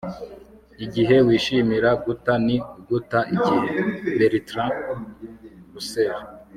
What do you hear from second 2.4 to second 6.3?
ni uguta igihe.- bertrand russell